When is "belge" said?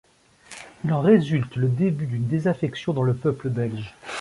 3.49-3.93